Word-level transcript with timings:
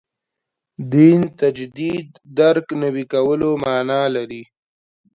دین 0.93 1.19
تجدید 1.39 2.07
درک 2.37 2.67
نوي 2.81 3.05
کولو 3.13 3.49
معنا 3.63 4.01
لري. 4.15 4.43